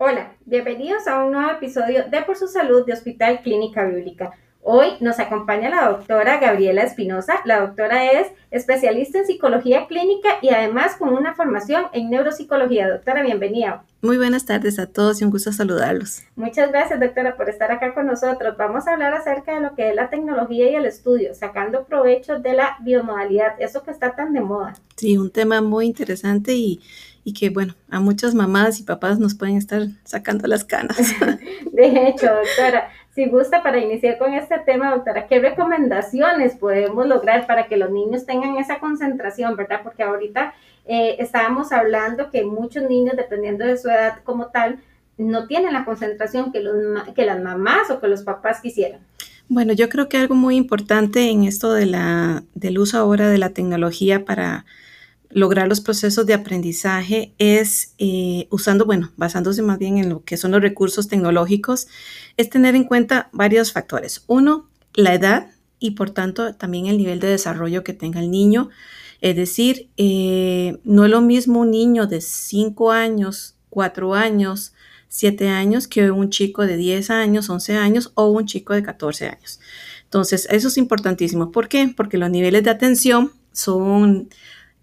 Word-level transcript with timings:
Hola, 0.00 0.36
bienvenidos 0.46 1.08
a 1.08 1.24
un 1.24 1.32
nuevo 1.32 1.50
episodio 1.50 2.08
de 2.08 2.22
Por 2.22 2.36
su 2.36 2.46
Salud 2.46 2.86
de 2.86 2.92
Hospital 2.92 3.42
Clínica 3.42 3.84
Bíblica. 3.84 4.30
Hoy 4.70 4.88
nos 5.00 5.18
acompaña 5.18 5.70
la 5.70 5.88
doctora 5.88 6.40
Gabriela 6.40 6.82
Espinosa. 6.82 7.36
La 7.46 7.60
doctora 7.60 8.12
es 8.12 8.26
especialista 8.50 9.20
en 9.20 9.24
psicología 9.24 9.86
clínica 9.86 10.28
y 10.42 10.50
además 10.50 10.96
con 10.96 11.14
una 11.14 11.32
formación 11.32 11.86
en 11.94 12.10
neuropsicología. 12.10 12.86
Doctora, 12.86 13.22
bienvenida. 13.22 13.82
Muy 14.02 14.18
buenas 14.18 14.44
tardes 14.44 14.78
a 14.78 14.84
todos 14.84 15.22
y 15.22 15.24
un 15.24 15.30
gusto 15.30 15.54
saludarlos. 15.54 16.22
Muchas 16.36 16.70
gracias, 16.70 17.00
doctora, 17.00 17.34
por 17.34 17.48
estar 17.48 17.72
acá 17.72 17.94
con 17.94 18.06
nosotros. 18.06 18.58
Vamos 18.58 18.86
a 18.86 18.92
hablar 18.92 19.14
acerca 19.14 19.54
de 19.54 19.62
lo 19.62 19.74
que 19.74 19.88
es 19.88 19.96
la 19.96 20.10
tecnología 20.10 20.70
y 20.70 20.74
el 20.74 20.84
estudio, 20.84 21.34
sacando 21.34 21.86
provecho 21.86 22.38
de 22.38 22.52
la 22.52 22.76
biomodalidad, 22.82 23.58
eso 23.60 23.82
que 23.82 23.90
está 23.90 24.16
tan 24.16 24.34
de 24.34 24.42
moda. 24.42 24.74
Sí, 24.96 25.16
un 25.16 25.30
tema 25.30 25.62
muy 25.62 25.86
interesante 25.86 26.52
y, 26.52 26.82
y 27.24 27.32
que, 27.32 27.48
bueno, 27.48 27.74
a 27.90 28.00
muchas 28.00 28.34
mamás 28.34 28.80
y 28.80 28.82
papás 28.82 29.18
nos 29.18 29.34
pueden 29.34 29.56
estar 29.56 29.86
sacando 30.04 30.46
las 30.46 30.64
canas. 30.64 30.98
De 31.72 32.08
hecho, 32.08 32.26
doctora, 32.26 32.90
si 33.18 33.26
gusta 33.26 33.64
para 33.64 33.80
iniciar 33.80 34.16
con 34.16 34.32
este 34.32 34.60
tema, 34.60 34.92
doctora, 34.92 35.26
¿qué 35.26 35.40
recomendaciones 35.40 36.54
podemos 36.54 37.04
lograr 37.04 37.48
para 37.48 37.66
que 37.66 37.76
los 37.76 37.90
niños 37.90 38.24
tengan 38.24 38.58
esa 38.58 38.78
concentración, 38.78 39.56
verdad? 39.56 39.80
Porque 39.82 40.04
ahorita 40.04 40.54
eh, 40.86 41.16
estábamos 41.18 41.72
hablando 41.72 42.30
que 42.30 42.44
muchos 42.44 42.84
niños, 42.84 43.16
dependiendo 43.16 43.64
de 43.64 43.76
su 43.76 43.88
edad 43.88 44.20
como 44.22 44.50
tal, 44.50 44.78
no 45.16 45.48
tienen 45.48 45.72
la 45.72 45.84
concentración 45.84 46.52
que, 46.52 46.60
los, 46.60 46.76
que 47.16 47.26
las 47.26 47.42
mamás 47.42 47.90
o 47.90 48.00
que 48.00 48.06
los 48.06 48.22
papás 48.22 48.60
quisieran. 48.60 49.00
Bueno, 49.48 49.72
yo 49.72 49.88
creo 49.88 50.08
que 50.08 50.18
algo 50.18 50.36
muy 50.36 50.54
importante 50.54 51.28
en 51.28 51.42
esto 51.42 51.72
de 51.72 51.86
la, 51.86 52.44
del 52.54 52.78
uso 52.78 52.98
ahora 52.98 53.28
de 53.28 53.38
la 53.38 53.50
tecnología 53.50 54.24
para 54.24 54.64
lograr 55.30 55.68
los 55.68 55.80
procesos 55.80 56.26
de 56.26 56.34
aprendizaje 56.34 57.34
es 57.38 57.94
eh, 57.98 58.46
usando, 58.50 58.86
bueno, 58.86 59.12
basándose 59.16 59.62
más 59.62 59.78
bien 59.78 59.98
en 59.98 60.08
lo 60.08 60.24
que 60.24 60.36
son 60.36 60.52
los 60.52 60.62
recursos 60.62 61.08
tecnológicos, 61.08 61.88
es 62.36 62.48
tener 62.50 62.74
en 62.74 62.84
cuenta 62.84 63.28
varios 63.32 63.72
factores. 63.72 64.24
Uno, 64.26 64.68
la 64.94 65.14
edad 65.14 65.50
y 65.78 65.92
por 65.92 66.10
tanto 66.10 66.54
también 66.54 66.86
el 66.86 66.98
nivel 66.98 67.20
de 67.20 67.28
desarrollo 67.28 67.84
que 67.84 67.92
tenga 67.92 68.20
el 68.20 68.30
niño. 68.30 68.70
Es 69.20 69.36
decir, 69.36 69.88
eh, 69.96 70.78
no 70.84 71.04
es 71.04 71.10
lo 71.10 71.20
mismo 71.20 71.60
un 71.60 71.70
niño 71.70 72.06
de 72.06 72.20
5 72.20 72.92
años, 72.92 73.56
4 73.70 74.14
años, 74.14 74.72
7 75.08 75.48
años 75.48 75.88
que 75.88 76.10
un 76.10 76.30
chico 76.30 76.66
de 76.66 76.76
10 76.76 77.10
años, 77.10 77.50
11 77.50 77.76
años 77.76 78.12
o 78.14 78.28
un 78.28 78.46
chico 78.46 78.74
de 78.74 78.82
14 78.82 79.28
años. 79.28 79.60
Entonces, 80.04 80.46
eso 80.50 80.68
es 80.68 80.78
importantísimo. 80.78 81.50
¿Por 81.52 81.68
qué? 81.68 81.92
Porque 81.94 82.16
los 82.16 82.30
niveles 82.30 82.62
de 82.64 82.70
atención 82.70 83.32
son 83.52 84.28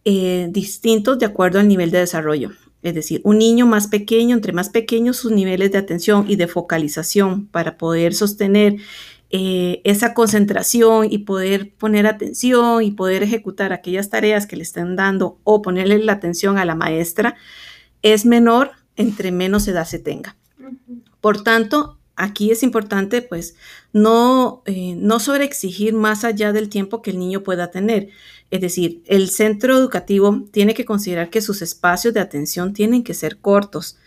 eh, 0.06 0.48
distintos 0.52 1.20
de 1.20 1.26
acuerdo 1.26 1.60
al 1.60 1.68
nivel 1.68 1.92
de 1.92 2.00
desarrollo. 2.00 2.52
Es 2.84 2.94
decir, 2.94 3.22
un 3.24 3.40
niño 3.40 3.66
más 3.66 3.88
pequeño, 3.88 4.36
entre 4.36 4.54
más 4.54 4.70
pequeños 4.70 5.18
sus 5.18 5.32
niveles 5.32 5.72
de 5.72 5.80
atención 5.80 6.26
y 6.30 6.36
de 6.36 6.48
focalización 6.48 7.48
para 7.48 7.78
poder 7.78 8.14
sostener 8.14 8.78
eh, 9.32 9.82
esa 9.84 10.14
concentración 10.14 11.08
y 11.10 11.18
poder 11.18 11.74
poner 11.74 12.06
atención 12.06 12.84
y 12.84 12.92
poder 12.92 13.24
ejecutar 13.24 13.74
aquellas 13.74 14.12
tareas 14.12 14.46
que 14.46 14.56
le 14.56 14.62
están 14.62 14.96
dando 14.96 15.40
o 15.44 15.64
ponerle 15.64 15.98
la 15.98 16.14
atención 16.14 16.60
a 16.60 16.66
la 16.66 16.76
maestra, 16.76 17.36
es 18.04 18.26
menor 18.26 18.72
entre 18.96 19.32
menos 19.32 19.68
edad 19.68 19.86
se 19.86 19.98
tenga. 19.98 20.36
Por 21.22 21.42
tanto, 21.42 21.98
aquí 22.16 22.52
es 22.52 22.64
importante 22.64 23.22
pues 23.22 23.56
no, 23.94 24.62
eh, 24.66 24.96
no 24.98 25.20
sobreexigir 25.20 25.94
más 25.94 26.24
allá 26.24 26.54
del 26.54 26.70
tiempo 26.70 27.02
que 27.02 27.12
el 27.12 27.20
niño 27.20 27.44
pueda 27.44 27.72
tener. 27.72 28.10
Es 28.52 28.62
decir, 28.62 29.02
el 29.08 29.30
centro 29.30 29.78
educativo 29.78 30.44
tiene 30.52 30.74
que 30.74 30.86
considerar 30.86 31.30
que 31.30 31.42
sus 31.42 31.62
espacios 31.62 32.14
de 32.14 32.20
atención 32.20 32.74
tienen 32.74 33.04
que 33.04 33.14
ser 33.14 33.38
cortos. 33.38 33.98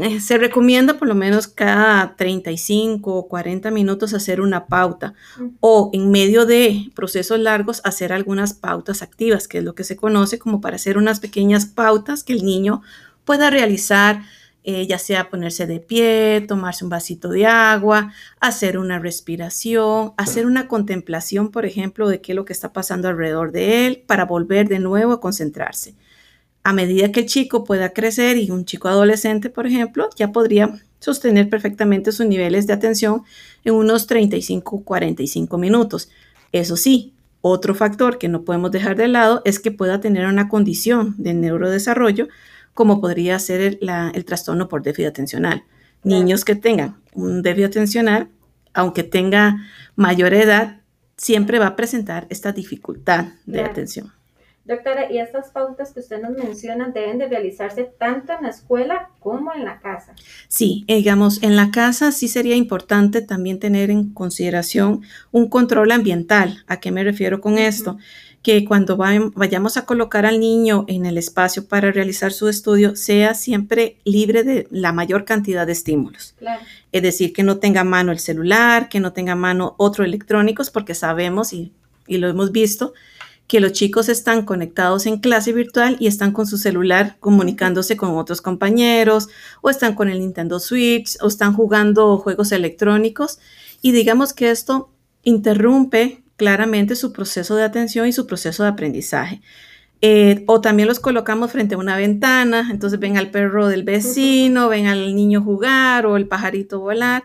Eh, 0.00 0.20
se 0.20 0.38
recomienda 0.38 0.98
por 0.98 1.08
lo 1.08 1.14
menos 1.14 1.48
cada 1.48 2.14
35 2.14 3.12
o 3.12 3.26
40 3.26 3.70
minutos 3.72 4.14
hacer 4.14 4.40
una 4.40 4.66
pauta 4.66 5.14
o 5.60 5.90
en 5.92 6.10
medio 6.10 6.46
de 6.46 6.90
procesos 6.94 7.40
largos 7.40 7.80
hacer 7.84 8.12
algunas 8.12 8.52
pautas 8.52 9.02
activas, 9.02 9.48
que 9.48 9.58
es 9.58 9.64
lo 9.64 9.74
que 9.74 9.82
se 9.82 9.96
conoce 9.96 10.38
como 10.38 10.60
para 10.60 10.76
hacer 10.76 10.98
unas 10.98 11.18
pequeñas 11.18 11.66
pautas 11.66 12.22
que 12.22 12.34
el 12.34 12.44
niño 12.44 12.82
pueda 13.24 13.50
realizar 13.50 14.22
eh, 14.70 14.86
ya 14.86 14.98
sea 14.98 15.30
ponerse 15.30 15.66
de 15.66 15.80
pie, 15.80 16.44
tomarse 16.46 16.84
un 16.84 16.90
vasito 16.90 17.30
de 17.30 17.46
agua, 17.46 18.12
hacer 18.38 18.76
una 18.76 18.98
respiración, 18.98 20.12
hacer 20.18 20.44
una 20.44 20.68
contemplación, 20.68 21.50
por 21.50 21.64
ejemplo, 21.64 22.06
de 22.06 22.20
qué 22.20 22.32
es 22.32 22.36
lo 22.36 22.44
que 22.44 22.52
está 22.52 22.70
pasando 22.70 23.08
alrededor 23.08 23.50
de 23.50 23.86
él 23.86 24.04
para 24.06 24.26
volver 24.26 24.68
de 24.68 24.78
nuevo 24.78 25.14
a 25.14 25.20
concentrarse. 25.22 25.94
A 26.64 26.74
medida 26.74 27.10
que 27.12 27.20
el 27.20 27.26
chico 27.26 27.64
pueda 27.64 27.94
crecer 27.94 28.36
y 28.36 28.50
un 28.50 28.66
chico 28.66 28.88
adolescente, 28.88 29.48
por 29.48 29.66
ejemplo, 29.66 30.10
ya 30.16 30.32
podría 30.32 30.78
sostener 30.98 31.48
perfectamente 31.48 32.12
sus 32.12 32.26
niveles 32.26 32.66
de 32.66 32.74
atención 32.74 33.22
en 33.64 33.72
unos 33.72 34.06
35-45 34.06 35.58
minutos. 35.58 36.10
Eso 36.52 36.76
sí, 36.76 37.14
otro 37.40 37.74
factor 37.74 38.18
que 38.18 38.28
no 38.28 38.42
podemos 38.42 38.70
dejar 38.70 38.96
de 38.96 39.08
lado 39.08 39.40
es 39.46 39.60
que 39.60 39.70
pueda 39.70 40.02
tener 40.02 40.26
una 40.26 40.50
condición 40.50 41.14
de 41.16 41.32
neurodesarrollo 41.32 42.28
como 42.78 43.00
podría 43.00 43.36
ser 43.40 43.60
el, 43.80 44.24
trastorno 44.24 44.68
por 44.68 44.82
déficit 44.82 45.08
atencional. 45.08 45.64
Niños 46.04 46.44
que 46.44 46.54
tengan 46.54 47.02
un 47.12 47.42
déficit 47.42 47.70
atencional, 47.70 48.28
aunque 48.72 49.02
tenga 49.02 49.56
mayor 49.96 50.32
edad, 50.32 50.82
siempre 51.16 51.58
va 51.58 51.66
a 51.66 51.74
presentar 51.74 52.28
esta 52.30 52.52
dificultad 52.52 53.32
de 53.46 53.62
atención. 53.62 54.12
Doctora, 54.64 55.10
y 55.10 55.18
estas 55.18 55.50
pautas 55.50 55.92
que 55.92 55.98
usted 55.98 56.22
nos 56.22 56.36
menciona 56.36 56.90
deben 56.90 57.18
de 57.18 57.26
realizarse 57.26 57.82
tanto 57.98 58.34
en 58.34 58.44
la 58.44 58.50
escuela 58.50 59.10
como 59.18 59.52
en 59.52 59.64
la 59.64 59.80
casa. 59.80 60.14
Sí, 60.46 60.84
digamos, 60.86 61.42
en 61.42 61.56
la 61.56 61.72
casa 61.72 62.12
sí 62.12 62.28
sería 62.28 62.54
importante 62.54 63.22
también 63.22 63.58
tener 63.58 63.90
en 63.90 64.12
consideración 64.12 65.00
un 65.32 65.48
control 65.48 65.90
ambiental. 65.90 66.62
¿A 66.68 66.78
qué 66.78 66.92
me 66.92 67.02
refiero 67.02 67.40
con 67.40 67.58
esto? 67.58 67.98
Que 68.42 68.64
cuando 68.64 68.96
vayamos 68.96 69.76
a 69.76 69.84
colocar 69.84 70.24
al 70.24 70.40
niño 70.40 70.84
en 70.88 71.06
el 71.06 71.18
espacio 71.18 71.66
para 71.66 71.90
realizar 71.90 72.32
su 72.32 72.48
estudio 72.48 72.94
sea 72.94 73.34
siempre 73.34 73.96
libre 74.04 74.44
de 74.44 74.68
la 74.70 74.92
mayor 74.92 75.24
cantidad 75.24 75.66
de 75.66 75.72
estímulos. 75.72 76.34
Es 76.92 77.02
decir, 77.02 77.32
que 77.32 77.42
no 77.42 77.58
tenga 77.58 77.84
mano 77.84 78.12
el 78.12 78.20
celular, 78.20 78.88
que 78.88 79.00
no 79.00 79.12
tenga 79.12 79.34
mano 79.34 79.74
otros 79.76 80.06
electrónicos, 80.06 80.70
porque 80.70 80.94
sabemos 80.94 81.52
y, 81.52 81.72
y 82.06 82.18
lo 82.18 82.28
hemos 82.28 82.52
visto 82.52 82.94
que 83.48 83.60
los 83.60 83.72
chicos 83.72 84.10
están 84.10 84.44
conectados 84.44 85.06
en 85.06 85.18
clase 85.18 85.52
virtual 85.52 85.96
y 85.98 86.06
están 86.06 86.32
con 86.32 86.46
su 86.46 86.58
celular 86.58 87.16
comunicándose 87.18 87.96
con 87.96 88.16
otros 88.16 88.42
compañeros 88.42 89.28
o 89.62 89.70
están 89.70 89.94
con 89.94 90.10
el 90.10 90.20
Nintendo 90.20 90.60
Switch 90.60 91.16
o 91.22 91.28
están 91.28 91.54
jugando 91.54 92.18
juegos 92.18 92.52
electrónicos 92.52 93.40
y 93.80 93.92
digamos 93.92 94.34
que 94.34 94.50
esto 94.50 94.90
interrumpe 95.22 96.22
claramente 96.38 96.96
su 96.96 97.12
proceso 97.12 97.56
de 97.56 97.64
atención 97.64 98.06
y 98.06 98.12
su 98.12 98.26
proceso 98.26 98.62
de 98.62 98.70
aprendizaje. 98.70 99.42
Eh, 100.00 100.44
o 100.46 100.60
también 100.60 100.88
los 100.88 101.00
colocamos 101.00 101.50
frente 101.50 101.74
a 101.74 101.78
una 101.78 101.96
ventana, 101.96 102.68
entonces 102.70 103.00
ven 103.00 103.18
al 103.18 103.32
perro 103.32 103.66
del 103.66 103.82
vecino, 103.82 104.68
ven 104.68 104.86
al 104.86 105.16
niño 105.16 105.42
jugar 105.42 106.06
o 106.06 106.16
el 106.16 106.28
pajarito 106.28 106.78
volar. 106.78 107.24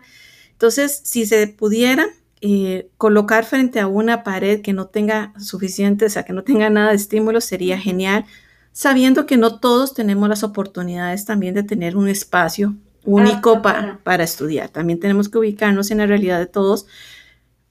Entonces, 0.50 1.00
si 1.04 1.24
se 1.26 1.46
pudiera 1.46 2.06
eh, 2.40 2.88
colocar 2.98 3.44
frente 3.44 3.78
a 3.78 3.86
una 3.86 4.24
pared 4.24 4.60
que 4.60 4.72
no 4.72 4.88
tenga 4.88 5.32
suficiente, 5.38 6.06
o 6.06 6.10
sea, 6.10 6.24
que 6.24 6.32
no 6.32 6.42
tenga 6.42 6.68
nada 6.68 6.90
de 6.90 6.96
estímulo, 6.96 7.40
sería 7.40 7.78
genial, 7.78 8.24
sabiendo 8.72 9.26
que 9.26 9.36
no 9.36 9.60
todos 9.60 9.94
tenemos 9.94 10.28
las 10.28 10.42
oportunidades 10.42 11.24
también 11.24 11.54
de 11.54 11.62
tener 11.62 11.96
un 11.96 12.08
espacio 12.08 12.74
único 13.04 13.62
para, 13.62 14.00
para 14.02 14.24
estudiar. 14.24 14.70
También 14.70 14.98
tenemos 14.98 15.28
que 15.28 15.38
ubicarnos 15.38 15.92
en 15.92 15.98
la 15.98 16.06
realidad 16.06 16.40
de 16.40 16.46
todos 16.46 16.86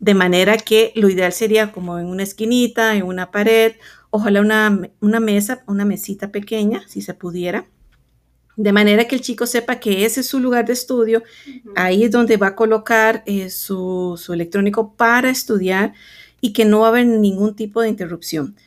de 0.04 0.16
manera 0.16 0.58
que 0.58 0.92
lo 0.96 1.08
ideal 1.08 1.32
sería 1.32 1.72
como 1.72 1.98
en 1.98 2.08
una 2.08 2.24
esquinita, 2.24 2.94
en 2.98 3.04
una 3.04 3.32
pared, 3.32 3.76
ojalá 4.10 4.42
una, 4.42 4.90
una 5.00 5.22
mesa, 5.22 5.64
una 5.66 5.86
mesita 5.86 6.30
pequeña, 6.30 6.84
si 6.90 7.02
se 7.02 7.14
pudiera, 7.14 7.68
de 8.58 8.74
manera 8.74 9.06
que 9.06 9.16
el 9.16 9.22
chico 9.22 9.46
sepa 9.46 9.80
que 9.80 10.04
ese 10.04 10.20
es 10.20 10.28
su 10.28 10.42
lugar 10.42 10.66
de 10.66 10.74
estudio, 10.74 11.24
ahí 11.78 12.04
es 12.04 12.12
donde 12.12 12.36
va 12.36 12.48
a 12.48 12.56
colocar 12.58 13.24
eh, 13.26 13.50
su, 13.50 14.20
su, 14.22 14.34
electrónico 14.34 14.94
para 14.94 15.30
estudiar 15.30 15.94
y 16.42 16.52
que 16.52 16.66
no 16.66 16.82
va 16.82 16.88
a 16.88 16.90
haber 16.90 17.06
ningún 17.06 17.56
tipo 17.56 17.80
de 17.80 17.88
interrupción, 17.88 18.58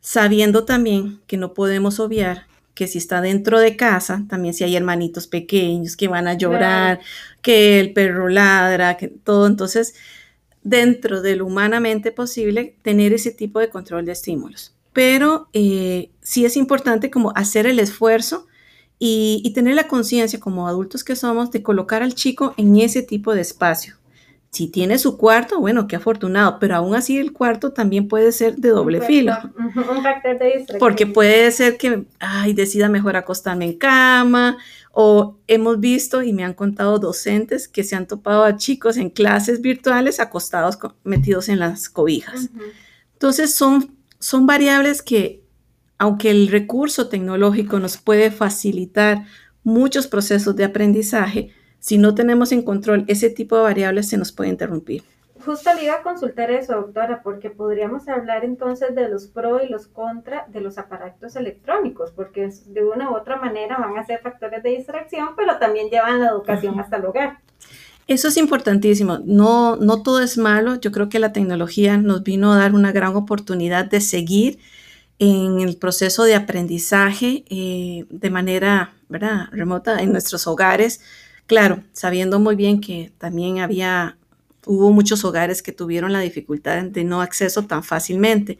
sabiendo 0.00 0.64
también 0.64 1.20
que 1.26 1.36
no 1.36 1.52
podemos 1.52 2.00
obviar 2.00 2.46
que 2.72 2.86
si 2.86 2.96
está 2.96 3.20
dentro 3.20 3.60
de 3.60 3.76
casa, 3.76 4.24
también 4.30 4.54
si 4.54 4.64
hay 4.64 4.76
hermanitos 4.76 5.26
pequeños 5.26 5.94
que 5.94 6.08
van 6.08 6.26
a 6.26 6.34
llorar, 6.34 7.00
que 7.42 7.80
el 7.80 7.92
perro 7.92 8.30
ladra, 8.30 8.96
que 8.96 9.08
todo, 9.08 9.46
entonces 9.46 9.94
dentro 10.66 11.22
de 11.22 11.36
lo 11.36 11.46
humanamente 11.46 12.10
posible 12.10 12.74
tener 12.82 13.12
ese 13.12 13.30
tipo 13.30 13.60
de 13.60 13.70
control 13.70 14.04
de 14.04 14.12
estímulos. 14.12 14.74
Pero 14.92 15.48
eh, 15.52 16.10
sí 16.22 16.44
es 16.44 16.56
importante 16.56 17.08
como 17.08 17.30
hacer 17.36 17.66
el 17.66 17.78
esfuerzo 17.78 18.46
y, 18.98 19.52
tener 19.54 19.76
la 19.76 19.86
conciencia 19.86 20.40
como 20.40 20.66
adultos 20.66 21.04
que 21.04 21.14
somos 21.14 21.52
de 21.52 21.62
colocar 21.62 22.02
al 22.02 22.14
chico 22.14 22.52
en 22.56 22.76
ese 22.78 23.02
tipo 23.02 23.32
de 23.32 23.42
espacio. 23.42 23.94
Si 24.56 24.68
tiene 24.68 24.98
su 24.98 25.18
cuarto, 25.18 25.60
bueno, 25.60 25.86
qué 25.86 25.96
afortunado, 25.96 26.58
pero 26.58 26.76
aún 26.76 26.94
así 26.94 27.18
el 27.18 27.34
cuarto 27.34 27.72
también 27.72 28.08
puede 28.08 28.32
ser 28.32 28.56
de 28.56 28.70
doble 28.70 29.02
filo. 29.02 29.34
Un 29.58 30.02
factor 30.02 30.38
de 30.38 30.46
distracción. 30.46 30.78
Porque 30.78 31.06
puede 31.06 31.50
ser 31.50 31.76
que, 31.76 32.06
ay, 32.20 32.54
decida 32.54 32.88
mejor 32.88 33.16
acostarme 33.16 33.66
en 33.66 33.76
cama, 33.76 34.56
o 34.92 35.36
hemos 35.46 35.78
visto 35.78 36.22
y 36.22 36.32
me 36.32 36.42
han 36.42 36.54
contado 36.54 36.98
docentes 36.98 37.68
que 37.68 37.84
se 37.84 37.96
han 37.96 38.06
topado 38.06 38.44
a 38.44 38.56
chicos 38.56 38.96
en 38.96 39.10
clases 39.10 39.60
virtuales 39.60 40.20
acostados, 40.20 40.78
metidos 41.04 41.50
en 41.50 41.58
las 41.58 41.90
cobijas. 41.90 42.48
Entonces 43.12 43.54
son, 43.54 43.94
son 44.18 44.46
variables 44.46 45.02
que, 45.02 45.42
aunque 45.98 46.30
el 46.30 46.48
recurso 46.48 47.10
tecnológico 47.10 47.78
nos 47.78 47.98
puede 47.98 48.30
facilitar 48.30 49.26
muchos 49.64 50.06
procesos 50.06 50.56
de 50.56 50.64
aprendizaje, 50.64 51.50
si 51.78 51.98
no 51.98 52.14
tenemos 52.14 52.52
en 52.52 52.62
control 52.62 53.04
ese 53.08 53.30
tipo 53.30 53.56
de 53.56 53.62
variables, 53.62 54.08
se 54.08 54.16
nos 54.16 54.32
puede 54.32 54.50
interrumpir. 54.50 55.02
Justo 55.44 55.70
le 55.74 55.84
iba 55.84 55.94
a 55.94 56.02
consultar 56.02 56.50
eso, 56.50 56.74
doctora, 56.74 57.22
porque 57.22 57.50
podríamos 57.50 58.08
hablar 58.08 58.44
entonces 58.44 58.94
de 58.96 59.08
los 59.08 59.26
pros 59.26 59.62
y 59.64 59.68
los 59.68 59.86
contra 59.86 60.46
de 60.48 60.60
los 60.60 60.76
aparatos 60.76 61.36
electrónicos, 61.36 62.10
porque 62.10 62.50
de 62.66 62.84
una 62.84 63.10
u 63.10 63.14
otra 63.14 63.36
manera 63.36 63.76
van 63.78 63.96
a 63.96 64.04
ser 64.04 64.20
factores 64.20 64.62
de 64.64 64.70
distracción, 64.70 65.30
pero 65.36 65.58
también 65.58 65.88
llevan 65.88 66.20
la 66.20 66.30
educación 66.30 66.80
hasta 66.80 66.96
el 66.96 67.04
hogar. 67.04 67.38
Eso 68.08 68.28
es 68.28 68.36
importantísimo. 68.36 69.18
No, 69.24 69.76
no 69.76 70.02
todo 70.02 70.20
es 70.20 70.38
malo. 70.38 70.76
Yo 70.80 70.92
creo 70.92 71.08
que 71.08 71.18
la 71.18 71.32
tecnología 71.32 71.96
nos 71.96 72.22
vino 72.22 72.52
a 72.52 72.58
dar 72.58 72.74
una 72.74 72.92
gran 72.92 73.16
oportunidad 73.16 73.84
de 73.84 74.00
seguir 74.00 74.58
en 75.18 75.60
el 75.60 75.76
proceso 75.76 76.24
de 76.24 76.34
aprendizaje 76.34 77.44
eh, 77.48 78.04
de 78.10 78.30
manera 78.30 78.94
¿verdad? 79.08 79.48
remota 79.50 80.00
en 80.02 80.12
nuestros 80.12 80.46
hogares 80.46 81.00
Claro, 81.46 81.84
sabiendo 81.92 82.40
muy 82.40 82.56
bien 82.56 82.80
que 82.80 83.12
también 83.18 83.60
había, 83.60 84.18
hubo 84.66 84.90
muchos 84.90 85.24
hogares 85.24 85.62
que 85.62 85.72
tuvieron 85.72 86.12
la 86.12 86.20
dificultad 86.20 86.82
de 86.82 87.04
no 87.04 87.20
acceso 87.22 87.66
tan 87.66 87.84
fácilmente, 87.84 88.58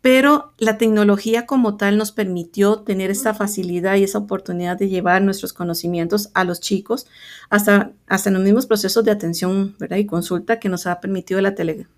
pero 0.00 0.54
la 0.56 0.78
tecnología 0.78 1.44
como 1.44 1.76
tal 1.76 1.98
nos 1.98 2.12
permitió 2.12 2.80
tener 2.80 3.10
esta 3.10 3.34
facilidad 3.34 3.96
y 3.96 4.04
esa 4.04 4.18
oportunidad 4.18 4.78
de 4.78 4.88
llevar 4.88 5.20
nuestros 5.22 5.52
conocimientos 5.52 6.30
a 6.32 6.44
los 6.44 6.60
chicos 6.60 7.06
hasta, 7.50 7.92
hasta 8.06 8.30
en 8.30 8.34
los 8.34 8.42
mismos 8.42 8.66
procesos 8.66 9.04
de 9.04 9.10
atención 9.10 9.76
¿verdad? 9.78 9.98
y 9.98 10.06
consulta 10.06 10.58
que 10.58 10.70
nos 10.70 10.86
ha 10.86 11.00
permitido 11.00 11.40
la 11.42 11.54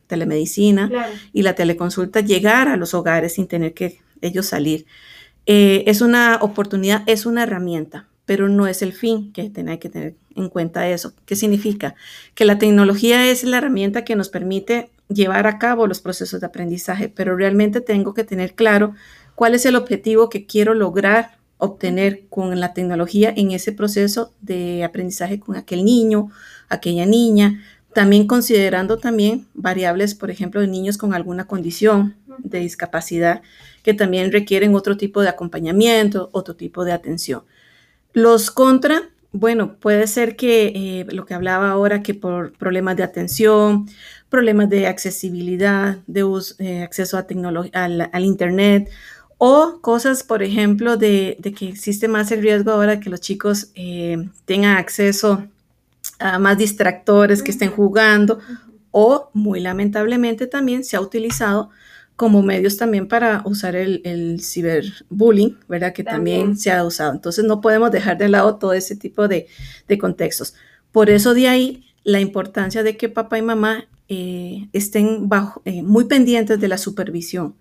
telemedicina 0.09 0.91
y 1.33 1.43
la 1.43 1.55
teleconsulta 1.55 2.21
llegar 2.21 2.69
a 2.69 2.77
los 2.77 2.93
hogares 2.95 3.35
sin 3.35 3.47
tener 3.47 3.73
que 3.73 4.01
ellos 4.21 4.47
salir. 4.47 4.87
Eh, 5.47 5.85
es 5.87 6.01
una 6.01 6.39
oportunidad, 6.41 7.03
es 7.07 7.25
una 7.25 7.45
herramienta, 7.45 8.09
pero 8.25 8.49
no 8.49 8.67
es 8.67 8.83
el 8.83 8.93
fin 8.93 9.33
que 9.33 9.43
hay 9.43 9.79
que 9.79 9.89
tener 9.89 10.17
en 10.37 10.49
cuenta 10.49 10.89
eso. 10.89 11.13
¿Qué 11.27 11.37
significa? 11.37 11.95
Que 12.35 12.45
la 12.45 12.59
tecnología 12.59 13.31
es 13.31 13.45
la 13.45 13.59
herramienta 13.59 14.05
que 14.05 14.17
nos 14.17 14.29
permite 14.29 14.91
llevar 15.09 15.47
a 15.47 15.59
cabo 15.59 15.87
los 15.87 16.01
procesos 16.01 16.41
de 16.41 16.47
aprendizaje, 16.47 17.09
pero 17.09 17.37
realmente 17.37 17.81
tengo 17.81 18.15
que 18.15 18.25
tener 18.25 18.55
claro 18.55 18.95
cuál 19.35 19.55
es 19.55 19.67
el 19.67 19.77
objetivo 19.77 20.29
que 20.29 20.47
quiero 20.47 20.75
lograr 20.75 21.39
obtener 21.59 22.25
con 22.29 22.59
la 22.59 22.75
tecnología 22.75 23.33
en 23.37 23.53
ese 23.53 23.71
proceso 23.71 24.33
de 24.41 24.83
aprendizaje 24.83 25.39
con 25.39 25.55
aquel 25.55 25.85
niño, 25.85 26.31
aquella 26.69 27.07
niña, 27.07 27.63
también 27.93 28.27
considerando 28.27 28.99
también 28.99 29.47
variables, 29.55 30.15
por 30.15 30.31
ejemplo, 30.31 30.61
de 30.61 30.67
niños 30.67 30.99
con 30.99 31.15
alguna 31.15 31.47
condición 31.47 32.17
de 32.39 32.59
discapacidad 32.59 33.43
que 33.83 33.95
también 33.95 34.33
requieren 34.33 34.75
otro 34.75 34.97
tipo 34.97 35.23
de 35.23 35.29
acompañamiento, 35.29 36.31
otro 36.33 36.57
tipo 36.57 36.85
de 36.85 36.93
atención. 36.93 37.43
Los 38.13 38.51
contra, 38.51 39.11
bueno, 39.33 39.77
puede 39.77 40.07
ser 40.07 40.37
que 40.37 40.67
eh, 40.75 41.07
lo 41.11 41.25
que 41.25 41.35
hablaba 41.35 41.71
ahora, 41.71 42.03
que 42.03 42.15
por 42.15 42.53
problemas 42.53 42.97
de 42.97 43.03
atención, 43.03 43.89
problemas 44.29 44.69
de 44.69 44.87
accesibilidad, 44.87 45.99
de 46.07 46.25
eh, 46.59 46.83
acceso 46.83 47.17
a 47.17 47.27
al, 47.73 48.11
al, 48.13 48.25
Internet, 48.25 48.91
o 49.39 49.81
cosas, 49.81 50.23
por 50.23 50.43
ejemplo, 50.43 50.97
de, 50.97 51.39
que 51.57 51.69
existe 51.69 52.09
más 52.09 52.31
el 52.31 52.43
riesgo 52.43 52.73
ahora 52.73 53.01
que 53.01 53.11
los 53.11 53.21
chicos 53.21 53.73
eh, 53.75 54.29
tengan 54.45 54.77
acceso 54.77 55.47
a 56.19 56.39
más 56.39 56.59
distractores 56.59 57.43
que 57.43 57.51
estén 57.51 57.71
jugando, 57.71 58.39
o 58.91 59.31
muy 59.33 59.61
lamentablemente 59.61 60.47
también 60.47 60.85
se 60.85 60.97
ha 60.97 61.01
utilizado 61.01 61.71
como 62.23 62.41
medios 62.41 62.77
también 62.77 63.09
para 63.09 63.43
usar 63.47 63.75
el, 63.75 64.41
ciberbullying, 64.41 65.59
¿verdad? 65.69 65.93
Que 65.93 66.05
también. 66.05 66.57
se 66.57 66.71
ha 66.71 66.85
usado. 66.85 67.11
Entonces 67.11 67.45
no 67.45 67.61
podemos 67.61 67.91
dejar 67.91 68.17
de 68.17 68.29
lado 68.29 68.59
todo 68.59 68.75
ese 68.75 68.95
tipo 68.95 69.27
de, 69.27 69.49
contextos. 69.99 70.55
Por 70.93 71.11
eso 71.11 71.35
de 71.35 71.49
ahí 71.49 71.85
la 72.05 72.21
importancia 72.21 72.85
de 72.85 72.97
que 72.97 73.09
papá 73.09 73.39
y 73.39 73.43
mamá 73.43 73.89
eh, 74.09 74.69
estén 74.73 75.29
bajo, 75.29 75.63
eh, 75.65 75.83
muy 75.83 76.05
pendientes 76.05 76.61
de 76.61 76.69
la 76.69 76.79
supervisión. 76.79 77.57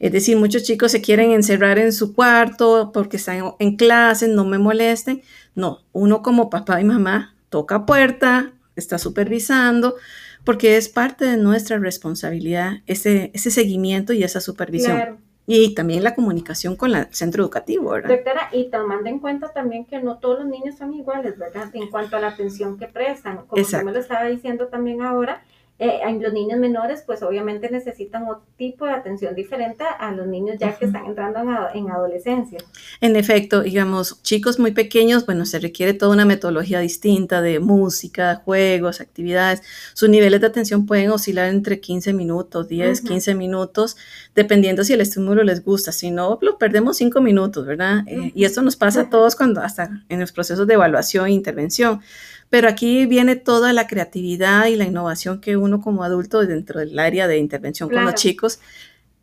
Es 0.00 0.10
decir, 0.10 0.36
muchos 0.36 0.64
chicos 0.64 0.90
se 0.90 1.00
quieren 1.00 1.30
encerrar 1.30 1.78
en 1.78 1.92
su 1.92 2.12
cuarto 2.12 2.90
porque 2.92 3.16
están 3.16 3.52
en 3.60 3.76
clase, 3.76 4.26
no 4.26 4.44
me 4.44 4.58
molesten. 4.58 5.22
No, 5.54 5.84
uno 5.92 6.20
como 6.20 6.50
papá 6.50 6.80
y 6.80 6.84
mamá 6.84 7.36
toca 7.48 7.86
puerta, 7.86 8.54
está 8.74 8.98
supervisando, 8.98 9.94
porque 10.44 10.76
es 10.76 10.88
parte 10.88 11.24
de 11.24 11.36
nuestra 11.36 11.78
responsabilidad 11.78 12.78
ese, 12.86 13.30
ese 13.34 13.50
seguimiento 13.50 14.12
y 14.12 14.22
esa 14.22 14.40
supervisión. 14.40 15.18
Y 15.46 15.74
también 15.74 16.04
la 16.04 16.14
comunicación 16.14 16.76
con 16.76 16.94
el 16.94 17.08
centro 17.10 17.42
educativo, 17.42 17.90
¿verdad? 17.90 18.10
Doctora, 18.10 18.50
y 18.52 18.70
tomando 18.70 19.08
en 19.08 19.18
cuenta 19.18 19.52
también 19.52 19.84
que 19.84 20.00
no 20.00 20.18
todos 20.18 20.40
los 20.40 20.48
niños 20.48 20.76
son 20.76 20.94
iguales, 20.94 21.36
¿verdad? 21.38 21.70
En 21.74 21.90
cuanto 21.90 22.16
a 22.16 22.20
la 22.20 22.28
atención 22.28 22.78
que 22.78 22.86
prestan, 22.86 23.38
como 23.46 23.60
usted 23.60 23.82
me 23.82 23.92
lo 23.92 23.98
estaba 23.98 24.26
diciendo 24.26 24.68
también 24.68 25.02
ahora, 25.02 25.42
eh, 25.82 26.18
los 26.20 26.34
niños 26.34 26.58
menores, 26.58 27.02
pues 27.06 27.22
obviamente 27.22 27.70
necesitan 27.70 28.24
otro 28.24 28.44
tipo 28.58 28.84
de 28.84 28.92
atención 28.92 29.34
diferente 29.34 29.82
a 29.98 30.12
los 30.12 30.26
niños 30.26 30.56
ya 30.60 30.76
que 30.76 30.84
están 30.84 31.06
entrando 31.06 31.40
en, 31.72 31.90
adolescencia. 31.90 32.58
En 33.00 33.16
efecto, 33.16 33.62
digamos, 33.62 34.22
chicos 34.22 34.58
muy 34.58 34.72
pequeños, 34.72 35.24
bueno, 35.24 35.46
se 35.46 35.58
requiere 35.58 35.94
toda 35.94 36.12
una 36.12 36.26
metodología 36.26 36.80
distinta 36.80 37.40
de 37.40 37.60
música, 37.60 38.42
juegos, 38.44 39.00
actividades. 39.00 39.62
Sus 39.94 40.10
niveles 40.10 40.42
de 40.42 40.48
atención 40.48 40.84
pueden 40.84 41.10
oscilar 41.12 41.48
entre 41.48 41.80
15 41.80 42.12
minutos, 42.12 42.68
10, 42.68 43.00
15 43.00 43.34
minutos, 43.34 43.96
dependiendo 44.34 44.84
si 44.84 44.92
el 44.92 45.00
estímulo 45.00 45.42
les 45.44 45.64
gusta. 45.64 45.92
Si 45.92 46.10
no, 46.10 46.38
lo 46.42 46.58
perdemos 46.58 46.98
5 46.98 47.22
minutos, 47.22 47.64
¿verdad? 47.64 48.04
Eh, 48.06 48.32
y 48.34 48.44
esto 48.44 48.60
nos 48.60 48.76
pasa 48.76 49.00
a 49.00 49.08
todos 49.08 49.34
cuando 49.34 49.62
hasta 49.62 50.04
en 50.10 50.20
los 50.20 50.30
procesos 50.30 50.66
de 50.66 50.74
evaluación 50.74 51.26
e 51.26 51.30
intervención. 51.30 52.02
Pero 52.50 52.68
aquí 52.68 53.06
viene 53.06 53.36
toda 53.36 53.72
la 53.72 53.86
creatividad 53.86 54.66
y 54.66 54.76
la 54.76 54.84
innovación 54.84 55.40
que 55.40 55.56
uno 55.56 55.80
como 55.80 56.04
adulto 56.04 56.44
dentro 56.44 56.80
del 56.80 56.98
área 56.98 57.26
de 57.28 57.38
intervención 57.38 57.88
con 57.88 58.04
los 58.04 58.14
chicos 58.16 58.58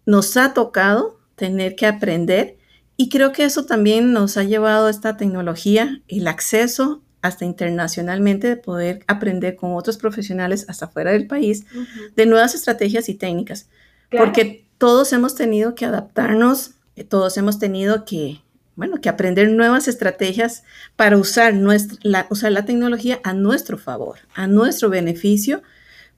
nos 0.06 0.38
ha 0.38 0.54
tocado 0.54 1.20
tener 1.36 1.76
que 1.76 1.86
aprender 1.86 2.58
y 2.98 3.10
creo 3.10 3.32
que 3.32 3.44
eso 3.44 3.66
también 3.66 4.12
nos 4.12 4.38
ha 4.38 4.44
llevado 4.44 4.90
esta 4.90 5.18
tecnología, 5.18 6.02
el 6.08 6.28
acceso 6.28 7.04
hasta 7.22 7.46
internacionalmente 7.46 8.48
de 8.48 8.58
poder 8.58 9.04
aprender 9.08 9.56
con 9.56 9.74
otros 9.74 9.98
profesionales 9.98 10.66
hasta 10.68 10.88
fuera 10.88 11.12
del 11.12 11.28
país 11.28 11.66
de 12.16 12.26
nuevas 12.26 12.56
estrategias 12.56 13.08
y 13.08 13.14
técnicas. 13.14 13.70
Porque 14.10 14.66
todos 14.80 15.14
hemos 15.14 15.36
tenido 15.36 15.76
que 15.76 15.86
adaptarnos, 15.86 16.72
eh, 16.96 17.04
todos 17.04 17.38
hemos 17.38 17.60
tenido 17.60 18.04
que 18.06 18.42
bueno, 18.78 19.02
que 19.02 19.10
aprender 19.10 19.50
nuevas 19.50 19.88
estrategias 19.88 20.64
para 20.96 21.18
usar, 21.18 21.54
nuestra, 21.56 21.98
la, 22.04 22.28
usar 22.30 22.52
la 22.52 22.64
tecnología 22.64 23.20
a 23.24 23.34
nuestro 23.34 23.78
favor, 23.78 24.20
a 24.36 24.46
nuestro 24.48 24.90
beneficio, 24.90 25.64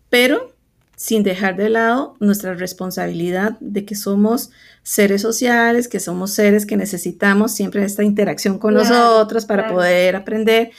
pero 0.09 0.53
sin 0.97 1.23
dejar 1.23 1.55
de 1.55 1.69
lado 1.69 2.17
nuestra 2.19 2.53
responsabilidad 2.55 3.57
de 3.61 3.85
que 3.85 3.95
somos 3.95 4.51
seres 4.83 5.21
sociales, 5.21 5.87
que 5.87 6.01
somos 6.01 6.31
seres 6.31 6.65
que 6.65 6.75
necesitamos 6.75 7.53
siempre 7.53 7.81
esta 7.85 8.03
interacción 8.03 8.59
con 8.59 8.73
nosotros 8.73 9.45
para 9.45 9.69
poder 9.69 10.17
aprender, 10.17 10.71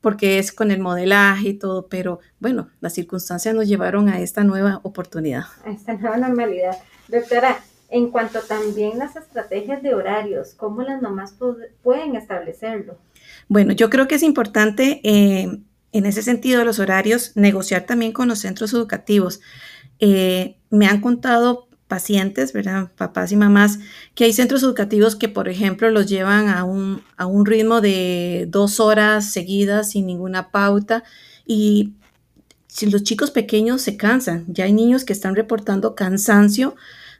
porque 0.00 0.40
es 0.40 0.50
con 0.50 0.72
el 0.72 0.80
modelaje 0.80 1.50
y 1.50 1.54
todo, 1.54 1.86
pero 1.86 2.18
bueno, 2.40 2.70
las 2.80 2.94
circunstancias 2.94 3.54
nos 3.54 3.68
llevaron 3.68 4.08
a 4.08 4.18
esta 4.20 4.42
nueva 4.42 4.80
oportunidad. 4.82 5.44
A 5.64 5.70
esta 5.70 5.94
nueva 5.94 6.16
normalidad. 6.16 6.76
Doctora, 7.06 7.60
en 7.90 8.10
cuanto 8.10 8.40
también 8.40 8.98
las 8.98 9.16
estrategias 9.16 9.82
de 9.82 9.94
horarios, 9.94 10.54
¿cómo 10.54 10.82
las 10.82 11.00
mamás 11.00 11.34
pueden 11.82 12.16
establecerlo? 12.16 12.98
Bueno, 13.48 13.72
yo 13.72 13.88
creo 13.88 14.06
que 14.06 14.16
es 14.16 14.22
importante 14.22 15.00
eh, 15.04 15.60
en 15.92 16.06
ese 16.06 16.22
sentido 16.22 16.64
los 16.64 16.78
horarios 16.78 17.32
negociar 17.34 17.86
también 17.86 18.12
con 18.12 18.28
los 18.28 18.40
centros 18.40 18.72
educativos. 18.74 19.40
Eh, 20.00 20.56
me 20.70 20.86
han 20.86 21.00
contado 21.00 21.68
pacientes, 21.88 22.52
¿verdad? 22.52 22.90
Papás 22.96 23.32
y 23.32 23.36
mamás, 23.36 23.78
que 24.14 24.24
hay 24.24 24.34
centros 24.34 24.62
educativos 24.62 25.16
que, 25.16 25.30
por 25.30 25.48
ejemplo, 25.48 25.90
los 25.90 26.06
llevan 26.06 26.48
a 26.48 26.64
un, 26.64 27.02
a 27.16 27.24
un 27.24 27.46
ritmo 27.46 27.80
de 27.80 28.46
dos 28.48 28.78
horas 28.78 29.32
seguidas 29.32 29.92
sin 29.92 30.06
ninguna 30.06 30.50
pauta 30.50 31.02
y 31.46 31.94
si 32.66 32.90
los 32.90 33.02
chicos 33.02 33.30
pequeños 33.30 33.80
se 33.80 33.96
cansan, 33.96 34.44
ya 34.48 34.64
hay 34.64 34.72
niños 34.74 35.04
que 35.04 35.14
están 35.14 35.34
reportando 35.34 35.94
cansancio 35.94 36.76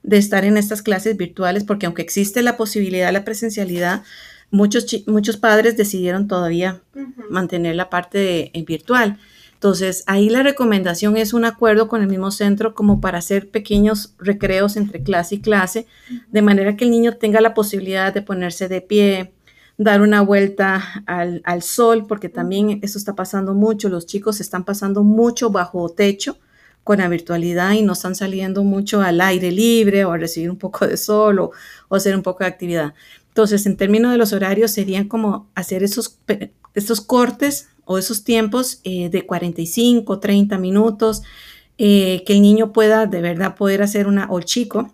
de 0.08 0.16
estar 0.16 0.46
en 0.46 0.56
estas 0.56 0.80
clases 0.80 1.18
virtuales, 1.18 1.64
porque 1.64 1.84
aunque 1.84 2.00
existe 2.00 2.40
la 2.40 2.56
posibilidad 2.56 3.06
de 3.06 3.12
la 3.12 3.26
presencialidad, 3.26 4.04
muchos, 4.50 4.86
muchos 5.06 5.36
padres 5.36 5.76
decidieron 5.76 6.26
todavía 6.28 6.80
mantener 7.28 7.76
la 7.76 7.90
parte 7.90 8.50
eh, 8.58 8.64
virtual. 8.64 9.18
Entonces, 9.52 10.04
ahí 10.06 10.30
la 10.30 10.42
recomendación 10.42 11.18
es 11.18 11.34
un 11.34 11.44
acuerdo 11.44 11.88
con 11.88 12.00
el 12.00 12.08
mismo 12.08 12.30
centro 12.30 12.74
como 12.74 13.02
para 13.02 13.18
hacer 13.18 13.50
pequeños 13.50 14.14
recreos 14.18 14.78
entre 14.78 15.02
clase 15.02 15.34
y 15.34 15.40
clase, 15.40 15.86
de 16.30 16.42
manera 16.42 16.74
que 16.76 16.84
el 16.86 16.90
niño 16.90 17.16
tenga 17.18 17.42
la 17.42 17.52
posibilidad 17.52 18.14
de 18.14 18.22
ponerse 18.22 18.68
de 18.68 18.80
pie, 18.80 19.34
dar 19.76 20.00
una 20.00 20.22
vuelta 20.22 21.02
al, 21.04 21.62
sol, 21.62 22.06
porque 22.08 22.30
también 22.30 22.78
eso 22.82 22.96
está 22.96 23.14
pasando 23.14 23.52
mucho, 23.52 23.90
los 23.90 24.06
chicos 24.06 24.40
están 24.40 24.64
pasando 24.64 25.02
mucho 25.02 25.50
bajo 25.50 25.90
techo 25.90 26.38
con 26.88 27.00
la 27.00 27.08
virtualidad 27.08 27.72
y 27.72 27.82
no 27.82 27.92
están 27.92 28.14
saliendo 28.14 28.64
mucho 28.64 29.02
al 29.02 29.20
aire 29.20 29.52
libre 29.52 30.06
o 30.06 30.12
a 30.12 30.16
recibir 30.16 30.50
un 30.50 30.56
poco 30.56 30.86
de 30.86 30.96
sol 30.96 31.38
o, 31.38 31.50
o 31.88 31.96
hacer 31.96 32.16
un 32.16 32.22
poco 32.22 32.44
de 32.44 32.46
actividad. 32.46 32.94
Entonces, 33.28 33.66
en 33.66 33.76
términos 33.76 34.10
de 34.10 34.16
los 34.16 34.32
horarios, 34.32 34.70
serían 34.70 35.06
como 35.06 35.50
hacer 35.54 35.82
esos, 35.82 36.18
esos 36.72 37.02
cortes 37.02 37.68
o 37.84 37.98
esos 37.98 38.24
tiempos 38.24 38.80
eh, 38.84 39.10
de 39.10 39.26
45, 39.26 40.18
30 40.18 40.56
minutos, 40.56 41.22
eh, 41.76 42.24
que 42.26 42.32
el 42.32 42.40
niño 42.40 42.72
pueda 42.72 43.04
de 43.04 43.20
verdad 43.20 43.54
poder 43.54 43.82
hacer 43.82 44.06
una, 44.06 44.24
o 44.30 44.38
el 44.38 44.46
chico, 44.46 44.90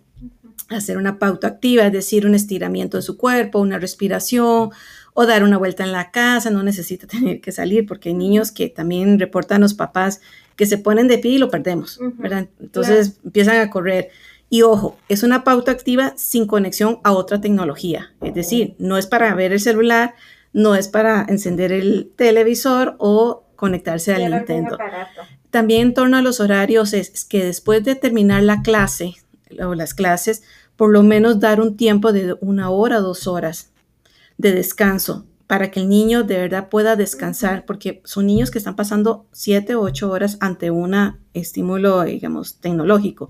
hacer 0.70 0.96
una 0.96 1.20
pauta 1.20 1.46
activa, 1.46 1.86
es 1.86 1.92
decir, 1.92 2.26
un 2.26 2.34
estiramiento 2.34 2.96
de 2.96 3.04
su 3.04 3.16
cuerpo, 3.16 3.60
una 3.60 3.78
respiración 3.78 4.70
o 5.12 5.26
dar 5.26 5.44
una 5.44 5.58
vuelta 5.58 5.84
en 5.84 5.92
la 5.92 6.10
casa, 6.10 6.50
no 6.50 6.64
necesita 6.64 7.06
tener 7.06 7.40
que 7.40 7.52
salir, 7.52 7.86
porque 7.86 8.08
hay 8.08 8.16
niños 8.16 8.50
que 8.50 8.68
también 8.68 9.20
reportan 9.20 9.58
a 9.58 9.60
los 9.60 9.74
papás 9.74 10.20
que 10.56 10.66
se 10.66 10.78
ponen 10.78 11.08
de 11.08 11.18
pie 11.18 11.32
y 11.32 11.38
lo 11.38 11.50
perdemos, 11.50 11.98
¿verdad? 12.18 12.48
Entonces 12.60 13.18
empiezan 13.24 13.60
a 13.60 13.70
correr. 13.70 14.10
Y 14.50 14.62
ojo, 14.62 14.96
es 15.08 15.22
una 15.22 15.42
pauta 15.42 15.72
activa 15.72 16.12
sin 16.16 16.46
conexión 16.46 17.00
a 17.02 17.12
otra 17.12 17.40
tecnología, 17.40 18.12
es 18.22 18.34
decir, 18.34 18.74
no 18.78 18.98
es 18.98 19.06
para 19.06 19.34
ver 19.34 19.52
el 19.52 19.60
celular, 19.60 20.14
no 20.52 20.74
es 20.74 20.88
para 20.88 21.26
encender 21.28 21.72
el 21.72 22.12
televisor 22.16 22.94
o 22.98 23.44
conectarse 23.56 24.14
al 24.14 24.30
Nintendo. 24.30 24.78
También 25.50 25.88
en 25.88 25.94
torno 25.94 26.16
a 26.16 26.22
los 26.22 26.40
horarios 26.40 26.92
es 26.92 27.24
que 27.24 27.44
después 27.44 27.82
de 27.84 27.94
terminar 27.94 28.42
la 28.42 28.62
clase 28.62 29.14
o 29.60 29.74
las 29.74 29.94
clases, 29.94 30.42
por 30.76 30.90
lo 30.90 31.02
menos 31.02 31.40
dar 31.40 31.60
un 31.60 31.76
tiempo 31.76 32.12
de 32.12 32.36
una 32.40 32.70
hora, 32.70 32.98
dos 32.98 33.26
horas 33.26 33.70
de 34.36 34.52
descanso 34.52 35.26
para 35.46 35.70
que 35.70 35.80
el 35.80 35.88
niño 35.88 36.22
de 36.22 36.38
verdad 36.38 36.68
pueda 36.68 36.96
descansar, 36.96 37.64
porque 37.66 38.00
son 38.04 38.26
niños 38.26 38.50
que 38.50 38.58
están 38.58 38.76
pasando 38.76 39.26
siete 39.32 39.74
o 39.74 39.82
ocho 39.82 40.10
horas 40.10 40.38
ante 40.40 40.70
un 40.70 40.94
estímulo, 41.34 42.02
digamos, 42.04 42.60
tecnológico. 42.60 43.28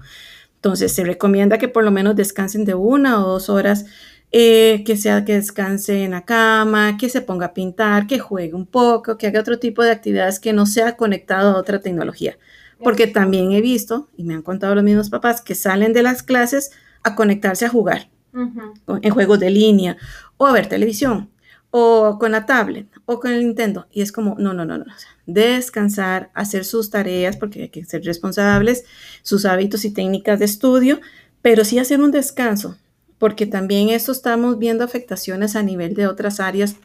Entonces, 0.57 0.93
se 0.93 1.05
recomienda 1.05 1.59
que 1.59 1.69
por 1.69 1.85
lo 1.85 1.91
menos 1.91 2.17
descansen 2.17 2.65
de 2.65 2.75
una 2.75 3.25
o 3.25 3.33
dos 3.33 3.51
horas 3.51 3.87
eh, 4.33 4.83
que 4.85 4.97
sea 4.97 5.25
que 5.25 5.35
descanse 5.35 6.05
en 6.05 6.13
la 6.13 6.25
cama, 6.25 6.97
que 6.97 7.09
se 7.09 7.21
ponga 7.21 7.47
a 7.47 7.55
pintar, 7.55 8.07
que 8.07 8.19
juegue 8.19 8.55
un 8.55 8.67
poco, 8.67 9.19
que 9.19 9.27
haga 9.27 9.41
otro 9.41 9.59
tipo 9.59 9.83
de 9.83 9.91
actividades 9.91 10.41
que 10.41 10.53
no 10.53 10.67
sea 10.67 10.97
conectado 10.97 11.51
a 11.51 11.59
otra 11.59 11.81
tecnología. 11.81 12.39
Porque 12.83 13.07
también 13.07 13.53
he 13.53 13.61
visto, 13.61 14.09
y 14.17 14.25
me 14.25 14.35
han 14.35 14.43
contado 14.43 14.75
los 14.75 14.85
mismos 14.85 15.11
papás, 15.11 15.41
que 15.41 15.55
salen 15.55 15.93
de 15.93 16.03
las 16.03 16.23
clases 16.23 16.73
a 17.03 17.15
conectarse 17.15 17.67
a 17.67 17.69
jugar 17.69 18.09
en 18.33 19.11
juegos 19.11 19.39
de 19.39 19.51
línea 19.51 19.97
o 20.37 20.47
a 20.47 20.53
ver 20.53 20.69
televisión 20.69 21.31
o 21.77 22.19
con 22.21 22.31
la 22.31 22.47
tablet 22.47 22.87
o 23.05 23.19
con 23.19 23.33
el 23.33 23.41
Nintendo. 23.41 23.89
Y 23.91 24.03
es 24.03 24.13
como, 24.13 24.37
no, 24.39 24.55
no, 24.55 24.65
no, 24.65 24.79
no. 24.79 24.85
descansar, 25.27 26.31
hacer 26.33 26.65
sus 26.65 26.89
tareas, 26.89 27.37
porque 27.37 27.63
hay 27.63 27.69
que 27.69 27.85
ser 27.85 28.05
responsables, 28.05 28.85
sus 29.23 29.45
hábitos 29.45 29.85
y 29.85 29.91
técnicas 29.91 30.39
de 30.39 30.45
estudio, 30.45 31.01
pero 31.43 31.65
sí 31.65 31.81
hacer 31.81 32.01
un 32.01 32.13
descanso 32.13 32.77
porque 33.19 33.47
también 33.47 33.89
esto 33.89 34.13
estamos 34.13 34.59
viendo 34.59 34.85
afectaciones 34.85 35.57
a 35.57 35.63
nivel 35.63 35.95
de 35.95 36.07
otras 36.07 36.39
áreas 36.41 36.77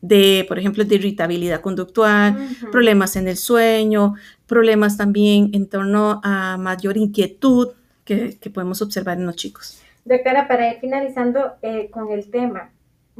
de, 0.00 0.44
por 0.46 0.58
ejemplo, 0.58 0.84
de 0.84 0.94
irritabilidad 0.94 1.60
conductual, 1.60 2.36
problemas 2.70 3.16
en 3.16 3.26
el 3.26 3.36
sueño, 3.36 4.14
problemas 4.46 4.96
también 4.96 5.50
en 5.54 5.68
torno 5.68 6.20
a 6.22 6.56
mayor 6.56 6.96
inquietud 6.96 7.70
que, 8.04 8.38
podemos 8.52 8.80
observar 8.82 9.18
en 9.18 9.26
los 9.26 9.36
chicos. 9.36 9.82
Doctora, 10.04 10.46
para 10.46 10.72
ir 10.72 10.80
finalizando 10.80 11.52
eh, 11.62 11.88
con 11.90 12.12
el 12.12 12.30
tema, 12.30 12.70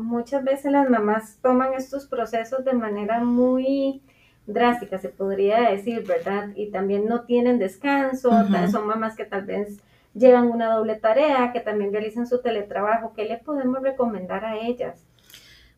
muchas 0.01 0.45
veces 0.45 0.73
las 0.73 0.89
mamás 0.89 1.39
toman 1.43 1.75
estos 1.75 2.07
procesos 2.07 2.65
de 2.65 2.73
manera 2.73 3.23
muy 3.23 4.03
drástica, 4.47 4.99
se 4.99 5.09
podría 5.09 5.71
decir, 5.71 6.05
¿verdad? 6.07 6.49
Y 6.57 6.71
también 6.71 7.07
no 7.07 7.23
tienen 7.23 7.59
descanso, 7.59 8.31
son 8.71 8.87
mamás 8.87 9.17
que 9.17 9.25
tal 9.25 9.45
vez 9.45 9.79
llevan 10.15 10.49
una 10.49 10.75
doble 10.75 10.97
tarea, 10.97 11.53
que 11.53 11.61
también 11.61 11.93
realizan 11.93 12.27
su 12.27 12.41
teletrabajo. 12.41 13.13
¿Qué 13.15 13.25
le 13.25 13.39
podemos 13.39 13.83
recomendar 13.83 14.45
a 14.45 14.59
ellas? 14.59 15.07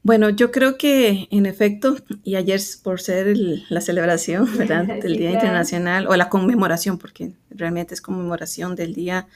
Bueno, 0.04 0.30
yo 0.30 0.50
creo 0.50 0.78
que 0.78 1.28
en 1.30 1.46
efecto, 1.46 1.96
y 2.24 2.34
ayer 2.34 2.60
por 2.82 3.00
ser 3.00 3.36
la 3.68 3.80
celebración 3.80 4.46
del 5.02 5.16
Día 5.16 5.30
Internacional, 5.30 6.08
o 6.08 6.16
la 6.16 6.28
conmemoración, 6.28 6.98
porque 6.98 7.34
realmente 7.50 7.94
es 7.94 8.00
conmemoración 8.00 8.74
del 8.74 8.94
Día 8.94 9.28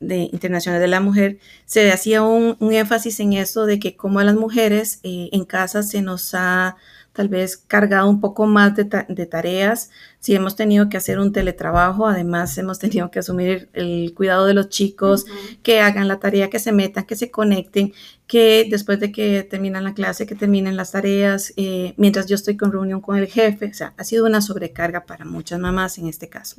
de, 0.00 0.28
Internacional 0.32 0.80
de 0.80 0.88
la 0.88 1.00
Mujer, 1.00 1.38
se 1.64 1.90
hacía 1.92 2.22
un, 2.22 2.56
énfasis 2.60 3.20
en 3.20 3.32
eso 3.34 3.66
de 3.66 3.78
que 3.78 3.96
como 3.96 4.18
a 4.18 4.24
las 4.24 4.34
mujeres 4.34 5.00
eh, 5.02 5.28
en 5.32 5.44
casa 5.44 5.82
se 5.82 6.02
nos 6.02 6.34
ha 6.34 6.76
tal 7.16 7.28
vez 7.30 7.56
cargado 7.56 8.10
un 8.10 8.20
poco 8.20 8.46
más 8.46 8.74
de, 8.76 9.26
tareas, 9.26 9.90
si 10.20 10.34
hemos 10.34 10.54
tenido 10.54 10.90
que 10.90 10.98
hacer 10.98 11.18
un 11.18 11.32
teletrabajo, 11.32 12.06
además 12.06 12.58
hemos 12.58 12.78
tenido 12.78 13.10
que 13.10 13.20
asumir 13.20 13.70
el 13.72 14.12
cuidado 14.14 14.44
de 14.44 14.52
los 14.52 14.68
chicos, 14.68 15.24
que 15.62 15.80
hagan 15.80 16.08
la 16.08 16.20
tarea, 16.20 16.50
que 16.50 16.58
se 16.58 16.72
metan, 16.72 17.06
que 17.06 17.16
se 17.16 17.30
conecten, 17.30 17.94
que 18.26 18.66
después 18.70 19.00
de 19.00 19.12
que 19.12 19.42
terminan 19.44 19.84
la 19.84 19.94
clase, 19.94 20.26
que 20.26 20.34
terminen 20.34 20.76
las 20.76 20.92
tareas, 20.92 21.54
eh, 21.56 21.94
mientras 21.96 22.26
yo 22.26 22.34
estoy 22.34 22.58
con 22.58 22.70
reunión 22.70 23.00
con 23.00 23.16
el 23.16 23.28
jefe, 23.28 23.70
o 23.70 23.74
sea, 23.74 23.94
ha 23.96 24.04
sido 24.04 24.26
una 24.26 24.42
sobrecarga 24.42 25.06
para 25.06 25.24
muchas 25.24 25.58
mamás 25.58 25.96
en 25.96 26.08
este 26.08 26.28
caso. 26.28 26.56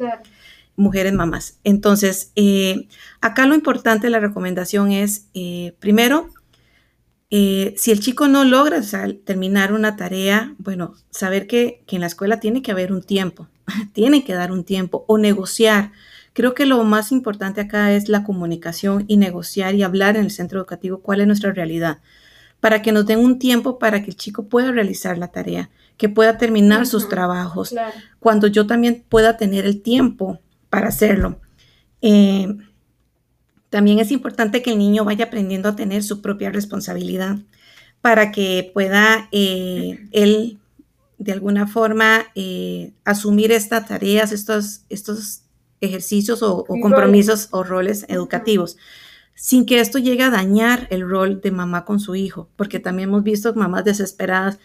Mujeres 0.77 1.11
mamás. 1.11 1.59
Entonces, 1.63 2.31
eh, 2.35 2.87
acá 3.19 3.45
lo 3.45 3.55
importante, 3.55 4.09
la 4.09 4.19
recomendación 4.19 4.91
es, 4.91 5.27
eh, 5.33 5.75
primero, 5.79 6.29
eh, 7.29 7.73
si 7.77 7.91
el 7.91 7.99
chico 7.99 8.29
no 8.29 8.45
logra 8.45 8.81
terminar 9.25 9.73
una 9.73 9.97
tarea, 9.97 10.55
bueno, 10.59 10.95
saber 11.09 11.45
que, 11.45 11.83
en 11.87 11.99
la 11.99 12.07
escuela 12.07 12.39
tiene 12.39 12.61
que 12.61 12.71
haber 12.71 12.93
un 12.93 13.01
tiempo, 13.03 13.49
tiene 13.93 14.23
que 14.23 14.33
dar 14.33 14.51
un 14.51 14.63
tiempo 14.63 15.03
o 15.07 15.17
negociar. 15.17 15.91
Creo 16.33 16.53
que 16.53 16.65
lo 16.65 16.83
más 16.83 17.11
importante 17.11 17.59
acá 17.59 17.91
es 17.93 18.07
la 18.07 18.23
comunicación 18.23 19.03
y 19.07 19.17
negociar 19.17 19.75
y 19.75 19.83
hablar 19.83 20.15
en 20.15 20.25
el 20.25 20.31
centro 20.31 20.59
educativo 20.59 21.01
cuál 21.01 21.19
es 21.19 21.27
nuestra 21.27 21.51
realidad, 21.51 21.99
para 22.61 22.81
que 22.81 22.91
nos 22.91 23.05
den 23.05 23.19
un 23.19 23.39
tiempo 23.39 23.77
para 23.77 24.03
que 24.03 24.11
el 24.11 24.15
chico 24.15 24.47
pueda 24.47 24.71
realizar 24.71 25.17
la 25.17 25.29
tarea, 25.29 25.69
que 25.97 26.07
pueda 26.09 26.37
terminar 26.37 26.85
sus 26.85 27.09
trabajos, 27.09 27.75
cuando 28.19 28.47
yo 28.47 28.67
también 28.67 29.03
pueda 29.09 29.35
tener 29.35 29.65
el 29.65 29.81
tiempo 29.81 30.39
para 30.69 30.87
hacerlo. 30.87 31.39
Eh, 32.01 32.57
también 33.69 33.99
es 33.99 34.11
importante 34.11 34.61
que 34.61 34.71
el 34.71 34.77
niño 34.77 35.03
vaya 35.05 35.25
aprendiendo 35.25 35.69
a 35.69 35.75
tener 35.75 36.03
su 36.03 36.21
propia 36.21 36.49
responsabilidad 36.49 37.37
para 38.01 38.31
que 38.31 38.71
pueda 38.73 39.27
eh, 39.31 40.07
él 40.11 40.59
de 41.17 41.31
alguna 41.31 41.67
forma 41.67 42.27
eh, 42.35 42.93
asumir 43.03 43.51
estas 43.51 43.87
tareas, 43.87 44.31
estos, 44.31 44.81
estos 44.89 45.41
ejercicios 45.81 46.43
o, 46.43 46.63
compromisos 46.65 47.49
o 47.51 47.63
roles 47.63 48.05
educativos 48.07 48.77
sin 49.39 49.67
que 49.67 49.79
esto 49.79 49.99
llegue 49.99 50.23
a 50.23 50.31
dañar 50.31 50.87
el 50.89 51.07
rol 51.07 51.41
de 51.41 51.51
mamá 51.51 51.85
con 51.85 51.99
su 51.99 52.15
hijo, 52.15 52.49
porque 52.55 52.79
también 52.79 53.09
hemos 53.09 53.23
visto 53.23 53.53
mamás 53.53 53.85
desesperadas 53.85 54.57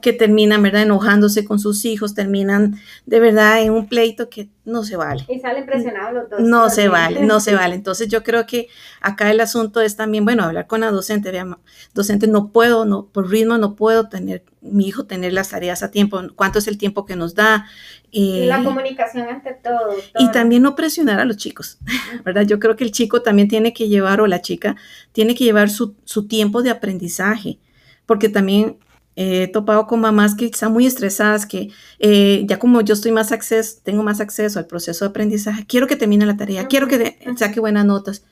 que 0.00 0.12
terminan, 0.12 0.62
¿verdad?, 0.62 0.82
enojándose 0.82 1.44
con 1.44 1.58
sus 1.58 1.84
hijos, 1.84 2.14
terminan 2.14 2.76
de 3.06 3.18
verdad 3.18 3.60
en 3.60 3.72
un 3.72 3.88
pleito 3.88 4.30
que 4.30 4.48
no 4.64 4.84
se 4.84 4.94
vale. 4.94 5.24
Y 5.28 5.40
salen 5.40 5.66
presionados 5.66 6.14
los 6.14 6.30
dos. 6.30 6.40
No 6.42 6.70
se 6.70 6.86
vale, 6.86 7.26
no 7.26 7.40
se 7.40 7.54
vale. 7.56 7.74
Entonces 7.74 8.06
yo 8.06 8.22
creo 8.22 8.46
que 8.46 8.68
acá 9.00 9.32
el 9.32 9.40
asunto 9.40 9.80
es 9.80 9.96
también, 9.96 10.24
bueno, 10.24 10.44
hablar 10.44 10.68
con 10.68 10.82
la 10.82 10.92
docente, 10.92 11.32
vean, 11.32 11.58
docente, 11.92 12.28
no 12.28 12.52
puedo, 12.52 12.84
no, 12.84 13.06
por 13.06 13.28
ritmo 13.28 13.58
no 13.58 13.74
puedo 13.74 14.08
tener, 14.08 14.44
mi 14.62 14.88
hijo 14.88 15.04
tener 15.04 15.32
las 15.32 15.50
tareas 15.50 15.82
a 15.82 15.90
tiempo, 15.90 16.20
cuánto 16.36 16.58
es 16.58 16.68
el 16.68 16.78
tiempo 16.78 17.06
que 17.06 17.16
nos 17.16 17.34
da, 17.34 17.66
la 18.12 18.62
comunicación 18.62 19.28
ante 19.28 19.52
todo. 19.54 19.94
Y 20.18 20.30
también 20.32 20.62
no 20.62 20.74
presionar 20.74 21.20
a 21.20 21.24
los 21.24 21.36
chicos, 21.36 21.78
¿verdad? 22.24 22.42
Yo 22.42 22.58
creo 22.58 22.76
que 22.76 22.84
el 22.84 22.92
chico 22.92 23.22
también 23.22 23.48
tiene 23.48 23.72
que 23.72 23.88
llevar, 23.88 24.20
o 24.20 24.26
la 24.26 24.42
chica, 24.42 24.76
tiene 25.12 25.34
que 25.34 25.44
llevar 25.44 25.70
su, 25.70 25.94
tiempo 26.28 26.62
de 26.62 26.70
aprendizaje, 26.70 27.58
porque 28.06 28.28
también 28.28 28.78
he 29.16 29.48
topado 29.48 29.86
con 29.86 30.00
mamás 30.00 30.34
que 30.34 30.46
están 30.46 30.72
muy 30.72 30.86
estresadas, 30.86 31.46
que 31.46 31.70
eh, 31.98 32.44
ya 32.46 32.58
como 32.58 32.80
yo 32.80 32.94
estoy 32.94 33.12
más 33.12 33.32
acceso, 33.32 33.80
tengo 33.82 34.02
más 34.02 34.20
acceso 34.20 34.58
al 34.58 34.66
proceso 34.66 35.04
de 35.04 35.10
aprendizaje, 35.10 35.66
quiero 35.66 35.86
que 35.86 35.96
termine 35.96 36.26
la 36.26 36.36
tarea, 36.36 36.66
quiero 36.68 36.86
que 36.86 37.18
saque 37.36 37.60
buenas 37.60 37.84
notas. 37.86 38.24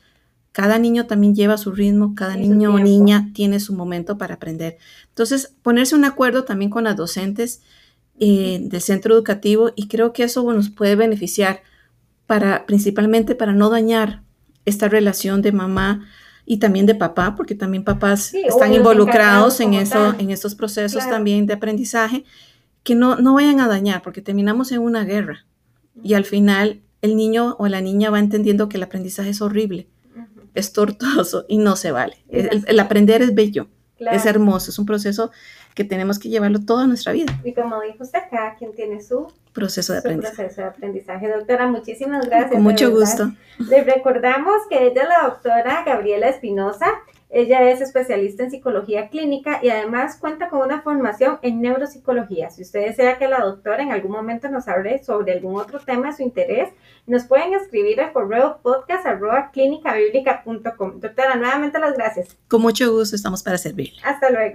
Cada 0.53 0.79
niño 0.79 1.07
también 1.07 1.35
lleva 1.35 1.57
su 1.57 1.73
ritmo, 1.73 2.15
cada 2.15 2.37
niño 2.37 2.75
o 2.75 2.79
niña 2.79 3.31
tiene 3.35 3.61
su 3.61 3.75
momento 3.75 4.19
para 4.19 4.35
aprender. 4.35 4.79
Entonces, 5.09 5.55
ponerse 5.63 5.95
un 5.95 6.05
acuerdo 6.05 6.45
también 6.45 6.71
con 6.71 6.85
las 6.85 6.97
docentes 6.97 7.61
eh, 8.19 8.59
del 8.63 8.81
centro 8.81 9.15
educativo 9.15 9.71
y 9.77 9.87
creo 9.87 10.13
que 10.13 10.25
eso 10.25 10.51
nos 10.53 10.71
puede 10.71 10.97
beneficiar 10.97 11.63
para 12.27 12.67
principalmente 12.67 13.35
para 13.35 13.53
no 13.53 13.71
dañar 13.71 14.23
esta 14.65 14.89
relación 14.89 15.41
de 15.41 15.53
mamá 15.53 16.07
y 16.45 16.59
también 16.59 16.87
de 16.87 16.95
papá, 16.95 17.35
porque 17.37 17.55
también 17.55 17.85
papás 17.85 18.33
están 18.35 18.73
involucrados 18.73 19.61
en 19.61 19.75
eso, 19.75 20.15
en 20.19 20.31
estos 20.31 20.55
procesos 20.55 21.09
también 21.09 21.47
de 21.47 21.55
aprendizaje, 21.55 22.25
que 22.83 22.95
no, 22.95 23.17
no 23.17 23.35
vayan 23.35 23.61
a 23.61 23.69
dañar, 23.69 24.03
porque 24.03 24.23
terminamos 24.23 24.73
en 24.73 24.81
una 24.81 25.05
guerra 25.05 25.45
y 26.03 26.15
al 26.15 26.25
final 26.25 26.81
el 27.03 27.17
niño 27.17 27.55
o 27.59 27.69
la 27.69 27.81
niña 27.81 28.11
va 28.11 28.19
entendiendo 28.19 28.69
que 28.69 28.79
el 28.79 28.83
aprendizaje 28.83 29.31
es 29.31 29.43
horrible, 29.43 29.89
es 30.59 30.73
tortuoso 30.73 31.45
y 31.49 31.59
no 31.59 31.77
se 31.77 31.93
vale. 31.93 32.17
El, 32.29 32.81
aprender 32.81 33.23
es 33.23 33.35
bello, 33.35 33.69
es 33.99 34.27
hermoso, 34.27 34.71
es 34.71 34.79
un 34.79 34.87
proceso 34.87 35.31
que 35.75 35.85
tenemos 35.85 36.19
que 36.19 36.29
llevarlo 36.29 36.61
toda 36.61 36.87
nuestra 36.87 37.13
vida. 37.13 37.41
Y 37.45 37.55
como 37.55 37.81
dijo 37.83 38.03
usted, 38.03 38.19
cada 38.31 38.57
quien 38.57 38.75
tiene 38.75 39.01
su 39.01 39.33
proceso 39.53 39.93
de 39.93 40.01
aprendizaje. 40.01 40.37
proceso 40.37 40.63
de 40.63 40.67
aprendizaje. 40.69 41.29
Doctora, 41.29 41.69
muchísimas 41.69 42.27
gracias. 42.27 42.53
Con 42.53 42.63
mucho 42.63 42.91
gusto. 42.91 43.31
Les 43.59 43.87
recordamos 43.87 44.57
que 44.69 44.89
ella 44.89 45.03
es 45.03 45.09
la 45.09 45.29
doctora 45.29 45.85
Gabriela 45.85 46.29
Espinosa. 46.29 46.87
Ella 47.31 47.71
es 47.71 47.81
especialista 47.81 48.45
en 48.45 48.51
psicología 48.51 49.09
clínica 49.11 49.61
y 49.63 49.69
además 49.69 50.17
cuenta 50.17 50.49
con 50.49 50.61
una 50.61 50.81
formación 50.81 51.39
en 51.43 51.61
neuropsicología. 51.61 52.51
Si 52.51 52.63
usted 52.63 52.87
desea 52.87 53.19
que 53.19 53.29
la 53.29 53.41
doctora 53.41 53.83
en 53.83 53.93
algún 53.93 54.13
momento 54.13 54.49
nos 54.49 54.67
hable 54.67 55.03
sobre 55.05 55.33
algún 55.33 55.61
otro 55.61 55.79
tema 55.79 56.09
de 56.09 56.17
su 56.17 56.23
interés, 56.23 56.71
nos 57.07 57.25
pueden 57.25 57.55
escribir 57.55 58.01
al 58.01 58.13
correo 58.13 58.61
podcast 58.63 59.07
arroba 59.07 59.51
Doctora, 59.55 61.37
nuevamente 61.37 61.79
las 61.79 61.95
gracias. 61.95 62.37
Con 62.49 62.63
mucho 62.63 62.93
gusto, 62.93 63.15
estamos 63.15 63.43
para 63.43 63.59
servir. 63.59 63.93
Hasta 64.05 64.31
luego. 64.31 64.47